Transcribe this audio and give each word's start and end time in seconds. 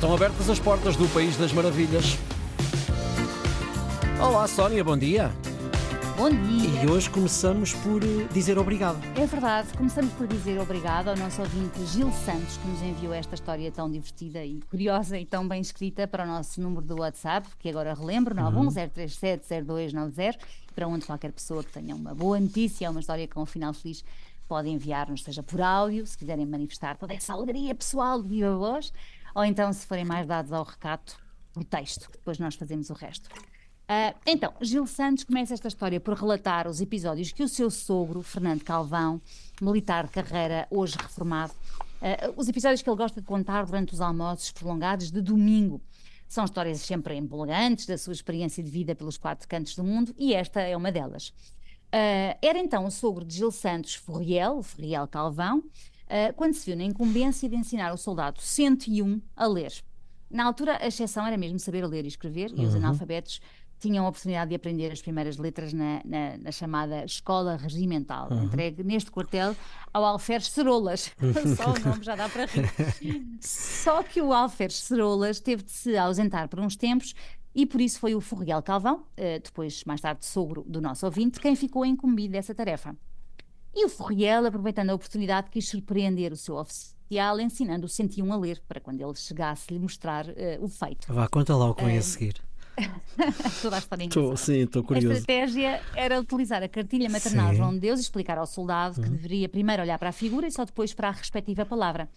Estão 0.00 0.14
abertas 0.14 0.48
as 0.48 0.58
portas 0.58 0.96
do 0.96 1.06
País 1.08 1.36
das 1.36 1.52
Maravilhas. 1.52 2.16
Olá, 4.18 4.48
Sónia, 4.48 4.82
bom 4.82 4.96
dia. 4.96 5.30
Bom 6.16 6.30
dia. 6.30 6.84
E 6.84 6.90
hoje 6.90 7.10
começamos 7.10 7.74
por 7.74 8.02
eh, 8.02 8.26
dizer 8.32 8.56
obrigado. 8.56 8.98
É 9.14 9.26
verdade, 9.26 9.68
começamos 9.76 10.10
por 10.14 10.26
dizer 10.26 10.58
obrigado 10.58 11.08
ao 11.08 11.16
nosso 11.18 11.42
ouvinte 11.42 11.84
Gil 11.84 12.10
Santos, 12.12 12.56
que 12.56 12.66
nos 12.66 12.80
enviou 12.80 13.12
esta 13.12 13.34
história 13.34 13.70
tão 13.70 13.90
divertida 13.90 14.42
e 14.42 14.62
curiosa 14.70 15.18
e 15.18 15.26
tão 15.26 15.46
bem 15.46 15.60
escrita 15.60 16.08
para 16.08 16.24
o 16.24 16.26
nosso 16.26 16.62
número 16.62 16.86
do 16.86 17.00
WhatsApp, 17.00 17.46
que 17.58 17.68
agora 17.68 17.92
relembro, 17.92 18.34
910370290, 18.34 20.38
para 20.74 20.88
onde 20.88 21.04
qualquer 21.04 21.30
pessoa 21.30 21.62
que 21.62 21.72
tenha 21.72 21.94
uma 21.94 22.14
boa 22.14 22.40
notícia, 22.40 22.90
uma 22.90 23.00
história 23.00 23.28
com 23.28 23.42
um 23.42 23.46
final 23.46 23.74
feliz, 23.74 24.02
pode 24.50 24.68
enviar-nos, 24.68 25.22
seja 25.22 25.44
por 25.44 25.60
áudio, 25.60 26.04
se 26.04 26.18
quiserem 26.18 26.44
manifestar 26.44 26.96
toda 26.96 27.14
essa 27.14 27.32
alegria 27.32 27.72
pessoal 27.72 28.20
de 28.20 28.28
viva 28.28 28.56
voz, 28.56 28.92
ou 29.34 29.44
então, 29.44 29.72
se 29.72 29.86
forem 29.86 30.04
mais 30.04 30.26
dados 30.26 30.52
ao 30.52 30.64
recato, 30.64 31.16
por 31.52 31.64
texto, 31.64 32.10
que 32.10 32.18
depois 32.18 32.38
nós 32.38 32.54
fazemos 32.54 32.90
o 32.90 32.94
resto. 32.94 33.28
Uh, 33.90 34.14
então, 34.24 34.54
Gil 34.60 34.86
Santos 34.86 35.24
começa 35.24 35.52
esta 35.52 35.66
história 35.66 35.98
por 35.98 36.14
relatar 36.14 36.68
os 36.68 36.80
episódios 36.80 37.32
que 37.32 37.42
o 37.42 37.48
seu 37.48 37.68
sogro, 37.70 38.22
Fernando 38.22 38.62
Calvão, 38.62 39.20
militar 39.60 40.06
de 40.06 40.12
carreira, 40.12 40.68
hoje 40.70 40.96
reformado, 40.96 41.52
uh, 41.52 42.32
os 42.36 42.48
episódios 42.48 42.82
que 42.82 42.88
ele 42.88 42.96
gosta 42.96 43.20
de 43.20 43.26
contar 43.26 43.66
durante 43.66 43.92
os 43.92 44.00
almoços 44.00 44.52
prolongados 44.52 45.10
de 45.10 45.20
domingo. 45.20 45.80
São 46.28 46.44
histórias 46.44 46.80
sempre 46.82 47.16
empolgantes 47.16 47.86
da 47.86 47.98
sua 47.98 48.12
experiência 48.12 48.62
de 48.62 48.70
vida 48.70 48.94
pelos 48.94 49.18
quatro 49.18 49.48
cantos 49.48 49.74
do 49.74 49.82
mundo 49.82 50.14
e 50.16 50.34
esta 50.34 50.60
é 50.60 50.76
uma 50.76 50.92
delas. 50.92 51.30
Uh, 51.92 52.38
era 52.40 52.60
então 52.60 52.84
o 52.86 52.90
sogro 52.92 53.24
de 53.24 53.38
Gil 53.38 53.50
Santos 53.50 53.96
Forriel, 53.96 54.58
o 54.58 54.62
Forriel 54.62 55.08
Calvão, 56.10 56.32
quando 56.32 56.54
se 56.54 56.66
viu 56.66 56.76
na 56.76 56.84
incumbência 56.84 57.48
de 57.48 57.54
ensinar 57.54 57.92
o 57.92 57.96
soldado 57.96 58.40
101 58.40 59.22
a 59.36 59.46
ler. 59.46 59.72
Na 60.28 60.44
altura, 60.44 60.78
a 60.80 60.86
exceção 60.86 61.26
era 61.26 61.36
mesmo 61.36 61.58
saber 61.58 61.86
ler 61.86 62.04
e 62.04 62.08
escrever, 62.08 62.52
e 62.56 62.64
os 62.64 62.72
uhum. 62.74 62.78
analfabetos 62.78 63.40
tinham 63.78 64.04
a 64.04 64.08
oportunidade 64.08 64.50
de 64.50 64.54
aprender 64.54 64.92
as 64.92 65.00
primeiras 65.00 65.38
letras 65.38 65.72
na, 65.72 66.02
na, 66.04 66.36
na 66.36 66.52
chamada 66.52 67.04
Escola 67.04 67.56
Regimental, 67.56 68.28
uhum. 68.30 68.44
entregue 68.44 68.84
neste 68.84 69.10
quartel 69.10 69.56
ao 69.92 70.04
Alferes 70.04 70.48
Cerolas. 70.48 71.10
Só 71.56 71.72
o 71.72 71.88
nome 71.88 72.04
já 72.04 72.14
dá 72.14 72.28
para 72.28 72.44
rir. 72.44 73.26
Só 73.40 74.02
que 74.02 74.20
o 74.20 74.32
Alferes 74.32 74.76
Cerolas 74.76 75.40
teve 75.40 75.62
de 75.62 75.70
se 75.70 75.96
ausentar 75.96 76.48
por 76.48 76.60
uns 76.60 76.76
tempos 76.76 77.14
e 77.54 77.66
por 77.66 77.80
isso 77.80 77.98
foi 77.98 78.14
o 78.14 78.20
Forriel 78.20 78.62
Calvão, 78.62 79.04
eh, 79.16 79.40
depois 79.40 79.82
mais 79.84 80.00
tarde 80.00 80.24
sogro 80.24 80.64
do 80.68 80.80
nosso 80.80 81.04
ouvinte, 81.06 81.40
quem 81.40 81.56
ficou 81.56 81.84
incumbido 81.84 82.32
dessa 82.32 82.54
tarefa. 82.54 82.94
E 83.74 83.84
o 83.84 83.88
Forriel, 83.88 84.46
aproveitando 84.46 84.90
a 84.90 84.94
oportunidade, 84.94 85.48
quis 85.50 85.68
surpreender 85.68 86.32
o 86.32 86.36
seu 86.36 86.56
oficial, 86.56 87.40
ensinando 87.40 87.86
o 87.86 87.88
101 87.88 88.32
a 88.32 88.36
ler, 88.36 88.62
para 88.66 88.80
quando 88.80 89.00
ele 89.00 89.14
chegasse 89.14 89.72
lhe 89.72 89.78
mostrar 89.78 90.26
uh, 90.26 90.32
o 90.60 90.68
feito. 90.68 91.12
Vá, 91.12 91.28
conta 91.28 91.56
lá 91.56 91.70
o 91.70 91.74
que 91.74 91.84
vem 91.84 91.98
a 91.98 92.02
seguir. 92.02 92.34
Toda 93.62 93.76
a 93.76 93.78
história 93.78 94.08
tô, 94.08 94.36
Sim, 94.36 94.62
estou 94.62 94.82
curioso. 94.82 95.10
A 95.10 95.18
estratégia 95.18 95.82
era 95.94 96.20
utilizar 96.20 96.62
a 96.62 96.68
cartilha 96.68 97.08
maternal 97.08 97.50
sim. 97.50 97.56
João 97.56 97.72
de 97.74 97.80
Deus 97.80 98.00
e 98.00 98.02
explicar 98.02 98.38
ao 98.38 98.46
soldado 98.46 99.00
que 99.00 99.08
deveria 99.08 99.48
primeiro 99.48 99.82
olhar 99.82 99.98
para 99.98 100.08
a 100.08 100.12
figura 100.12 100.46
e 100.46 100.50
só 100.50 100.64
depois 100.64 100.94
para 100.94 101.08
a 101.08 101.12
respectiva 101.12 101.66
palavra. 101.66 102.08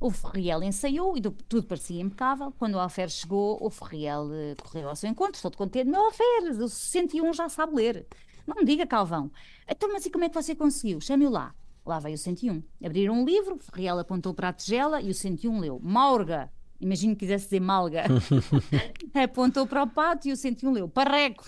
O 0.00 0.10
Ferriel 0.10 0.62
ensaiou 0.62 1.16
e 1.16 1.20
tudo 1.20 1.64
parecia 1.64 2.00
impecável. 2.00 2.52
Quando 2.58 2.74
o 2.74 2.78
Alferes 2.78 3.14
chegou, 3.14 3.58
o 3.60 3.70
Ferriel 3.70 4.24
uh, 4.24 4.62
correu 4.62 4.88
ao 4.88 4.96
seu 4.96 5.08
encontro, 5.08 5.40
todo 5.40 5.56
contente. 5.56 5.88
Meu 5.88 6.04
Alferes, 6.04 6.58
o 6.58 6.68
101 6.68 7.32
já 7.32 7.48
sabe 7.48 7.74
ler. 7.76 8.06
Não 8.46 8.56
me 8.56 8.64
diga, 8.64 8.86
Calvão. 8.86 9.30
Então, 9.68 9.92
mas 9.92 10.06
e 10.06 10.10
como 10.10 10.24
é 10.24 10.28
que 10.28 10.34
você 10.34 10.54
conseguiu? 10.54 11.00
Chame-o 11.00 11.30
lá. 11.30 11.54
Lá 11.84 11.98
veio 11.98 12.14
o 12.14 12.18
101. 12.18 12.62
Abriram 12.84 13.14
um 13.14 13.24
livro, 13.24 13.58
Ferriel 13.58 13.98
apontou 13.98 14.32
para 14.32 14.48
a 14.48 14.52
tigela 14.52 15.00
e 15.00 15.10
o 15.10 15.14
101 15.14 15.58
leu. 15.58 15.80
Maurga, 15.82 16.50
imagino 16.80 17.14
que 17.14 17.20
quisesse 17.20 17.44
dizer 17.44 17.60
malga, 17.60 18.04
apontou 19.14 19.66
para 19.66 19.82
o 19.82 19.86
pato 19.88 20.28
e 20.28 20.32
o 20.32 20.36
101 20.36 20.72
leu 20.72 20.88
parreco, 20.88 21.44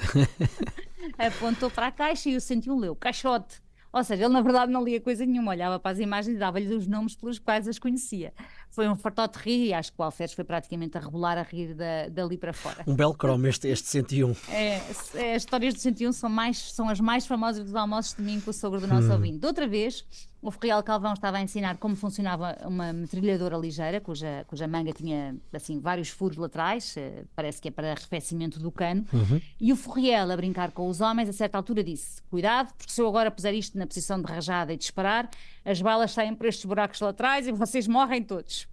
apontou 1.18 1.70
para 1.70 1.88
a 1.88 1.92
caixa 1.92 2.30
e 2.30 2.36
o 2.36 2.40
101 2.40 2.78
leu 2.78 2.96
caixote. 2.96 3.62
Ou 3.94 4.02
seja, 4.02 4.24
ele 4.24 4.32
na 4.32 4.40
verdade 4.40 4.72
não 4.72 4.82
lia 4.82 5.00
coisa 5.00 5.24
nenhuma, 5.24 5.52
olhava 5.52 5.78
para 5.78 5.92
as 5.92 6.00
imagens 6.00 6.34
e 6.34 6.38
dava-lhe 6.38 6.74
os 6.74 6.88
nomes 6.88 7.14
pelos 7.14 7.38
quais 7.38 7.68
as 7.68 7.78
conhecia. 7.78 8.32
Foi 8.68 8.88
um 8.88 8.96
fartote 8.96 9.38
rir 9.38 9.68
e 9.68 9.72
acho 9.72 9.92
que 9.92 10.00
o 10.00 10.02
Alferes 10.02 10.32
foi 10.32 10.42
praticamente 10.42 10.98
a 10.98 11.00
rebolar 11.00 11.38
a 11.38 11.42
rir 11.42 11.74
da, 11.74 12.08
dali 12.08 12.36
para 12.36 12.52
fora. 12.52 12.82
Um 12.88 12.96
belo 12.96 13.14
cromo 13.14 13.46
este, 13.46 13.68
este 13.68 13.86
101. 13.86 14.34
É, 14.50 14.80
é, 15.14 15.34
as 15.36 15.42
histórias 15.42 15.74
do 15.74 15.80
101 15.80 16.12
são, 16.12 16.28
mais, 16.28 16.72
são 16.72 16.88
as 16.88 16.98
mais 16.98 17.24
famosas 17.24 17.64
dos 17.64 17.76
almoços 17.76 18.10
de 18.10 18.16
domingo 18.16 18.42
com 18.42 18.50
o 18.50 18.54
sogro 18.54 18.80
do 18.80 18.88
nosso 18.88 19.06
hum. 19.06 19.12
ouvinte. 19.12 19.38
De 19.38 19.46
outra 19.46 19.68
vez, 19.68 20.04
o 20.44 20.50
Ferreal 20.50 20.82
Calvão 20.82 21.14
estava 21.14 21.38
a 21.38 21.42
ensinar 21.42 21.78
como 21.78 21.96
funcionava 21.96 22.58
uma 22.66 22.92
metralhadora 22.92 23.56
ligeira, 23.56 23.98
cuja, 23.98 24.44
cuja 24.46 24.68
manga 24.68 24.92
tinha 24.92 25.34
assim 25.50 25.80
vários 25.80 26.10
furos 26.10 26.36
laterais, 26.36 26.94
eh, 26.98 27.24
parece 27.34 27.62
que 27.62 27.68
é 27.68 27.70
para 27.70 27.92
arrefecimento 27.92 28.60
do 28.60 28.70
cano. 28.70 29.06
Uhum. 29.10 29.40
E 29.58 29.72
o 29.72 29.76
Ferreal, 29.76 30.30
a 30.30 30.36
brincar 30.36 30.70
com 30.72 30.86
os 30.86 31.00
homens, 31.00 31.30
a 31.30 31.32
certa 31.32 31.56
altura 31.56 31.82
disse: 31.82 32.20
Cuidado, 32.24 32.74
porque 32.76 32.92
se 32.92 33.00
eu 33.00 33.08
agora 33.08 33.30
puser 33.30 33.54
isto 33.54 33.78
na 33.78 33.86
posição 33.86 34.20
de 34.20 34.30
rajada 34.30 34.74
e 34.74 34.76
disparar, 34.76 35.30
as 35.64 35.80
balas 35.80 36.10
saem 36.10 36.34
por 36.34 36.46
estes 36.46 36.66
buracos 36.66 37.00
laterais 37.00 37.48
e 37.48 37.52
vocês 37.52 37.88
morrem 37.88 38.22
todos. 38.22 38.68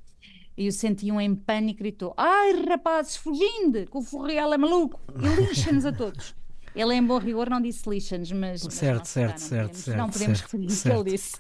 E 0.58 0.68
o 0.68 0.72
101 0.74 1.22
em 1.22 1.34
pânico 1.34 1.80
gritou: 1.80 2.14
Ai, 2.18 2.52
rapazes, 2.68 3.16
fugindo, 3.16 3.86
que 3.86 3.98
o 3.98 4.02
Ferreal 4.02 4.54
é 4.54 4.58
maluco 4.58 5.00
e 5.16 5.42
lixa-nos 5.42 5.86
a 5.86 5.94
todos. 5.94 6.36
Ele, 6.76 6.94
em 6.94 7.06
bom 7.06 7.18
rigor, 7.18 7.50
não 7.50 7.62
disse 7.62 7.90
lixa-nos, 7.90 8.32
mas. 8.32 8.62
Certo, 8.62 9.00
mas 9.00 9.08
certo, 9.08 9.38
certo, 9.38 9.68
podemos, 9.68 9.78
certo. 9.78 9.98
Não 9.98 10.10
podemos 10.10 10.40
certo, 10.40 10.52
referir 10.52 10.74
o 10.74 10.82
que 10.82 10.90
ele 10.90 11.18
disse. 11.18 11.36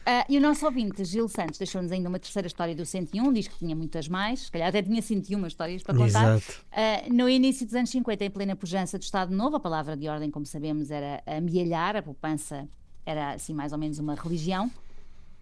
Uh, 0.00 0.24
e 0.28 0.38
o 0.38 0.40
nosso 0.40 0.64
ouvinte, 0.64 1.04
Gil 1.04 1.28
Santos, 1.28 1.58
deixou-nos 1.58 1.92
ainda 1.92 2.08
uma 2.08 2.18
terceira 2.18 2.48
história 2.48 2.74
do 2.74 2.86
101, 2.86 3.32
diz 3.32 3.46
que 3.46 3.58
tinha 3.58 3.76
muitas 3.76 4.08
mais, 4.08 4.40
se 4.40 4.50
calhar 4.50 4.68
até 4.68 4.82
tinha 4.82 5.00
101 5.00 5.46
histórias 5.46 5.82
para 5.82 5.94
contar. 5.96 6.38
Uh, 6.38 7.12
no 7.12 7.28
início 7.28 7.66
dos 7.66 7.74
anos 7.74 7.90
50, 7.90 8.24
em 8.24 8.30
plena 8.30 8.56
pujança 8.56 8.98
do 8.98 9.02
Estado 9.02 9.34
Novo, 9.34 9.56
a 9.56 9.60
palavra 9.60 9.96
de 9.96 10.08
ordem, 10.08 10.30
como 10.30 10.46
sabemos, 10.46 10.90
era 10.90 11.22
amealhar, 11.26 11.96
a 11.96 12.02
poupança 12.02 12.66
era 13.04 13.34
assim 13.34 13.52
mais 13.52 13.72
ou 13.72 13.78
menos 13.78 13.98
uma 13.98 14.14
religião. 14.14 14.70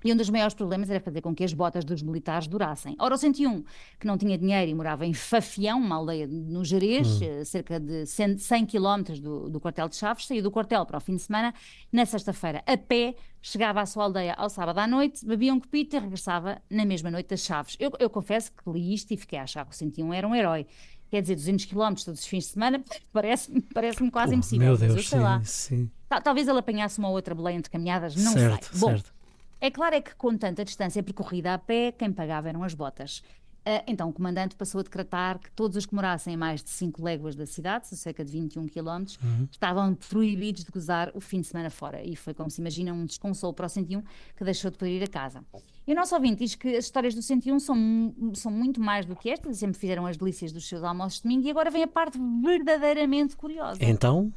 E 0.05 0.13
um 0.13 0.17
dos 0.17 0.31
maiores 0.31 0.55
problemas 0.55 0.91
era 0.91 1.01
fazer 1.01 1.21
com 1.21 1.35
que 1.35 1.43
as 1.43 1.53
botas 1.53 1.85
dos 1.85 2.03
militares 2.03 2.47
durassem. 2.47 2.95
Ora, 2.99 3.15
o 3.15 3.19
101, 3.19 3.65
que 3.99 4.07
não 4.07 4.17
tinha 4.17 4.39
dinheiro 4.39 4.71
e 4.71 4.75
morava 4.75 5.05
em 5.05 5.13
Fafião, 5.13 5.79
uma 5.81 5.97
aldeia 5.97 6.27
no 6.27 6.65
Jerez, 6.65 7.21
hum. 7.21 7.45
cerca 7.45 7.81
de 7.81 8.07
100, 8.07 8.39
100 8.39 8.67
quilómetros 8.67 9.21
do, 9.21 9.49
do 9.51 9.61
quartel 9.61 9.89
de 9.89 9.97
Chaves, 9.97 10.27
saiu 10.27 10.43
do 10.43 10.51
quartel 10.51 10.87
para 10.87 10.99
o 10.99 11.01
fim 11.01 11.17
de 11.17 11.23
semana, 11.23 11.53
na 11.93 12.07
sexta-feira, 12.07 12.63
a 12.67 12.77
pé, 12.77 13.15
chegava 13.43 13.81
à 13.81 13.87
sua 13.87 14.05
aldeia 14.05 14.35
ao 14.35 14.49
sábado 14.49 14.79
à 14.79 14.87
noite, 14.87 15.25
bebia 15.25 15.53
um 15.53 15.61
copito 15.61 15.97
e 15.97 15.99
regressava 15.99 16.61
na 16.71 16.85
mesma 16.85 17.11
noite 17.11 17.29
das 17.29 17.41
Chaves. 17.41 17.77
Eu, 17.79 17.91
eu 17.99 18.11
confesso 18.11 18.53
que 18.53 18.71
li 18.71 18.95
isto 18.95 19.13
e 19.13 19.17
fiquei 19.17 19.39
a 19.39 19.43
achar 19.43 19.65
que 19.65 19.73
o 19.73 19.75
101 19.75 20.15
era 20.15 20.29
um 20.29 20.35
herói. 20.35 20.67
Quer 21.11 21.23
dizer, 21.23 21.37
200 21.37 21.65
quilómetros 21.65 22.05
todos 22.05 22.21
os 22.21 22.27
fins 22.27 22.45
de 22.45 22.51
semana, 22.51 22.85
parece-me 23.13 23.63
parece 23.63 24.11
quase 24.11 24.33
oh, 24.33 24.37
impossível. 24.37 24.69
Meu 24.69 24.77
Deus, 24.77 25.09
sim, 25.09 25.19
lá. 25.19 25.43
sim. 25.43 25.91
Talvez 26.23 26.49
ele 26.49 26.59
apanhasse 26.59 26.99
uma 26.99 27.09
outra 27.09 27.35
boleia 27.35 27.57
entre 27.57 27.71
caminhadas, 27.71 28.15
não 28.17 28.33
certo, 28.33 28.65
sei. 28.71 28.81
Bom, 28.81 28.89
certo. 28.89 29.18
É 29.61 29.71
claro 29.71 29.95
é 29.95 30.01
que 30.01 30.15
com 30.15 30.37
tanta 30.37 30.65
distância 30.65 31.03
percorrida 31.03 31.55
a 31.55 31.59
pé, 31.59 31.93
quem 31.93 32.13
pagava 32.13 32.49
eram 32.49 32.63
as 32.63 32.75
botas. 32.75 33.23
Uh, 33.69 33.85
então 33.87 34.09
o 34.09 34.13
comandante 34.15 34.57
passou 34.57 34.79
a 34.81 34.83
decretar 34.83 35.39
que 35.39 35.51
todos 35.51 35.77
os 35.77 35.85
que 35.85 35.95
morassem 35.95 36.35
a 36.35 36.39
mais 36.39 36.63
de 36.63 36.71
5 36.71 37.03
léguas 37.03 37.37
da 37.37 37.45
cidade, 37.45 37.87
cerca 37.89 38.25
de 38.25 38.33
21 38.33 38.67
quilómetros, 38.67 39.19
uhum. 39.23 39.47
estavam 39.51 39.95
proibidos 39.95 40.65
de 40.65 40.71
gozar 40.71 41.11
o 41.13 41.21
fim 41.21 41.43
de 41.43 41.49
semana 41.49 41.69
fora. 41.69 42.03
E 42.03 42.17
foi, 42.17 42.33
como 42.33 42.51
se 42.51 42.63
imagina, 42.63 42.95
um 42.95 43.05
desconsolo 43.05 43.53
para 43.53 43.67
o 43.67 43.69
101 43.69 44.03
que 44.37 44.45
deixou 44.45 44.71
de 44.71 44.79
poder 44.79 44.93
ir 44.93 45.05
a 45.05 45.07
casa. 45.07 45.45
E 45.87 45.93
o 45.93 45.95
nosso 45.95 46.15
ouvinte 46.15 46.39
diz 46.39 46.55
que 46.55 46.77
as 46.77 46.85
histórias 46.85 47.15
do 47.15 47.21
101 47.21 47.61
são, 47.61 48.15
são 48.33 48.51
muito 48.51 48.81
mais 48.81 49.05
do 49.05 49.15
que 49.15 49.29
estas, 49.29 49.59
sempre 49.59 49.79
fizeram 49.79 50.07
as 50.07 50.17
delícias 50.17 50.51
dos 50.51 50.67
seus 50.67 50.83
almoços 50.83 51.19
de 51.19 51.25
domingo 51.25 51.47
e 51.47 51.51
agora 51.51 51.71
vem 51.71 51.83
a 51.83 51.89
parte 51.89 52.19
verdadeiramente 52.43 53.37
curiosa. 53.37 53.79
Então? 53.83 54.33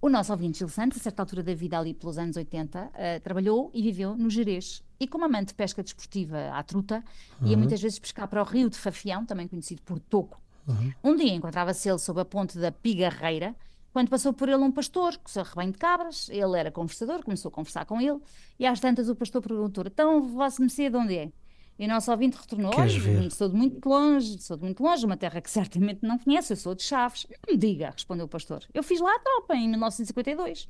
O 0.00 0.08
nosso 0.08 0.30
ouvinte 0.30 0.58
Gil 0.58 0.68
Santos, 0.68 0.98
a 0.98 1.02
certa 1.02 1.22
altura 1.22 1.42
da 1.42 1.54
vida, 1.54 1.76
ali 1.76 1.92
pelos 1.92 2.18
anos 2.18 2.36
80, 2.36 2.80
uh, 2.80 2.90
eh, 2.94 3.18
trabalhou 3.18 3.68
e 3.74 3.82
viveu 3.82 4.16
no 4.16 4.30
Jerez. 4.30 4.82
E 5.00 5.08
como 5.08 5.24
amante 5.24 5.48
de 5.48 5.54
pesca 5.54 5.82
desportiva 5.82 6.50
à 6.52 6.62
truta, 6.62 7.02
uhum. 7.40 7.48
ia 7.48 7.56
muitas 7.56 7.80
vezes 7.80 7.98
pescar 7.98 8.28
para 8.28 8.40
o 8.40 8.44
rio 8.44 8.70
de 8.70 8.76
Fafião, 8.76 9.26
também 9.26 9.48
conhecido 9.48 9.82
por 9.82 9.98
Toco. 9.98 10.40
Uhum. 10.68 10.92
Um 11.02 11.16
dia 11.16 11.34
encontrava-se 11.34 11.88
ele 11.88 11.98
sob 11.98 12.20
a 12.20 12.24
ponte 12.24 12.58
da 12.58 12.70
Pigarreira, 12.70 13.56
quando 13.92 14.08
passou 14.08 14.32
por 14.32 14.48
ele 14.48 14.62
um 14.62 14.70
pastor 14.70 15.16
com 15.16 15.28
o 15.28 15.30
seu 15.30 15.42
rebanho 15.42 15.72
de 15.72 15.78
cabras. 15.78 16.28
Ele 16.28 16.56
era 16.56 16.70
conversador, 16.70 17.24
começou 17.24 17.48
a 17.48 17.52
conversar 17.52 17.84
com 17.84 18.00
ele, 18.00 18.20
e 18.56 18.66
às 18.66 18.78
tantas 18.78 19.08
o 19.08 19.16
pastor 19.16 19.42
perguntou: 19.42 19.82
Então, 19.84 20.22
vosso 20.22 20.60
Mercê, 20.60 20.88
de 20.88 20.96
onde 20.96 21.16
é? 21.16 21.32
E 21.78 21.84
o 21.84 21.88
nosso 21.88 22.10
ouvinte 22.10 22.36
retornou: 22.36 22.72
Olha, 22.76 23.30
sou 23.30 23.48
de 23.48 23.54
muito 23.54 23.88
longe, 23.88 24.40
sou 24.40 24.56
de 24.56 24.64
muito 24.64 24.82
longe, 24.82 25.06
uma 25.06 25.16
terra 25.16 25.40
que 25.40 25.50
certamente 25.50 26.00
não 26.02 26.18
conhece, 26.18 26.52
eu 26.52 26.56
sou 26.56 26.74
de 26.74 26.82
Chaves. 26.82 27.26
Não 27.30 27.54
me 27.54 27.58
diga, 27.58 27.90
respondeu 27.90 28.26
o 28.26 28.28
pastor. 28.28 28.64
Eu 28.74 28.82
fiz 28.82 29.00
lá 29.00 29.14
a 29.14 29.18
tropa 29.20 29.54
em 29.54 29.68
1952. 29.68 30.68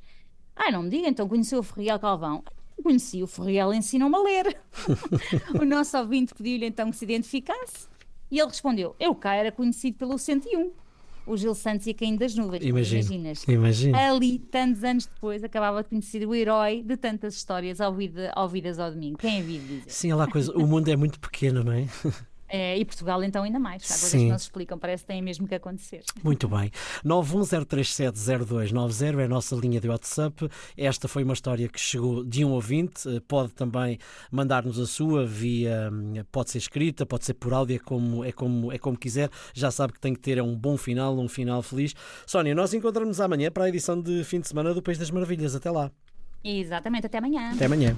Ah, 0.55 0.71
não 0.71 0.83
me 0.83 0.89
diga, 0.89 1.07
então 1.07 1.27
conheceu 1.27 1.59
o 1.59 1.63
Ferreal 1.63 1.99
Calvão. 1.99 2.43
Conheci 2.83 3.23
o 3.23 3.27
Ferreal, 3.27 3.73
ensinou-me 3.73 4.15
a 4.15 4.19
ler. 4.19 4.61
o 5.59 5.65
nosso 5.65 5.97
ouvinte 5.97 6.33
pediu-lhe 6.35 6.65
então 6.65 6.91
que 6.91 6.97
se 6.97 7.05
identificasse. 7.05 7.87
E 8.29 8.39
ele 8.39 8.47
respondeu: 8.47 8.95
Eu 8.99 9.15
cá 9.15 9.33
era 9.33 9.51
conhecido 9.51 9.97
pelo 9.97 10.17
101 10.17 10.71
o 11.29 11.37
Gil 11.37 11.53
Santos 11.53 11.85
ia 11.85 11.93
caindo 11.93 12.19
das 12.19 12.35
nuvens. 12.35 12.65
Imagino, 12.65 13.01
imaginas? 13.01 13.43
Imagino. 13.47 13.97
Ali, 13.97 14.39
tantos 14.39 14.83
anos 14.83 15.05
depois, 15.05 15.43
acabava 15.43 15.83
de 15.83 15.89
conhecer 15.89 16.27
o 16.27 16.33
herói 16.33 16.81
de 16.81 16.97
tantas 16.97 17.35
histórias 17.35 17.79
ouvidas 17.79 18.79
ao 18.79 18.91
domingo. 18.91 19.17
Quem 19.17 19.39
havia 19.39 19.59
de 19.59 19.67
dizer? 19.67 19.83
Sim, 19.87 20.13
lá 20.13 20.27
coisa. 20.27 20.51
O 20.57 20.65
mundo 20.65 20.87
é 20.89 20.95
muito 20.95 21.19
pequeno, 21.19 21.63
não 21.63 21.71
é? 21.71 21.87
É, 22.49 22.77
e 22.77 22.83
Portugal 22.83 23.23
então 23.23 23.43
ainda 23.43 23.59
mais. 23.59 23.83
Há 23.83 23.87
coisas 23.87 24.09
Sim. 24.09 24.25
que 24.25 24.31
não 24.31 24.37
se 24.37 24.45
explicam, 24.45 24.77
parece 24.77 25.03
que 25.03 25.07
têm 25.07 25.21
mesmo 25.21 25.47
que 25.47 25.55
acontecer. 25.55 26.03
Muito 26.23 26.47
bem. 26.47 26.71
910370290 27.05 29.19
é 29.19 29.25
a 29.25 29.27
nossa 29.27 29.55
linha 29.55 29.79
de 29.79 29.87
WhatsApp. 29.87 30.49
Esta 30.75 31.07
foi 31.07 31.23
uma 31.23 31.33
história 31.33 31.67
que 31.69 31.79
chegou 31.79 32.23
de 32.23 32.43
um 32.43 32.51
ouvinte. 32.51 33.07
Eh, 33.07 33.21
Pode 33.27 33.53
também 33.53 33.99
mandar-nos 34.31 34.79
a 34.79 34.87
sua 34.87 35.25
via. 35.25 35.89
hum, 35.91 36.15
Pode 36.31 36.51
ser 36.51 36.57
escrita, 36.57 37.05
pode 37.05 37.25
ser 37.25 37.35
por 37.35 37.53
áudio, 37.53 37.75
é 37.75 37.79
como, 37.79 38.23
é 38.23 38.31
como, 38.31 38.71
é 38.71 38.77
como 38.77 38.97
quiser. 38.97 39.29
Já 39.53 39.71
sabe 39.71 39.93
que 39.93 39.99
tem 39.99 40.13
que 40.13 40.19
ter 40.19 40.37
é 40.37 40.43
um 40.43 40.55
bom 40.55 40.77
final, 40.77 41.17
um 41.17 41.27
final 41.27 41.61
feliz. 41.61 41.93
Sónia, 42.25 42.55
nós 42.55 42.73
encontramos 42.73 43.21
amanhã 43.21 43.51
para 43.51 43.65
a 43.65 43.69
edição 43.69 44.01
de 44.01 44.23
fim 44.23 44.39
de 44.39 44.47
semana 44.47 44.73
do 44.73 44.81
País 44.81 44.97
das 44.97 45.11
Maravilhas. 45.11 45.55
Até 45.55 45.69
lá. 45.69 45.91
Exatamente, 46.43 47.05
até 47.05 47.17
amanhã. 47.17 47.51
Até 47.53 47.65
amanhã. 47.65 47.95